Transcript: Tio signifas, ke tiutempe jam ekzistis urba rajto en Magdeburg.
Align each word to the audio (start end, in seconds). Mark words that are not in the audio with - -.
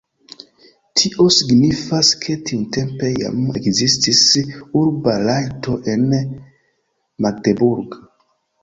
Tio 1.01 1.25
signifas, 1.35 2.09
ke 2.23 2.37
tiutempe 2.51 3.11
jam 3.19 3.45
ekzistis 3.61 4.25
urba 4.83 5.17
rajto 5.29 5.79
en 5.95 6.11
Magdeburg. 7.27 8.05